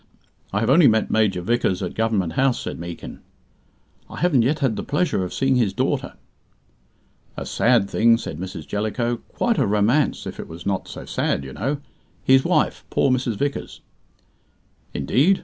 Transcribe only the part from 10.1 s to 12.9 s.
if it was not so sad, you know. His wife,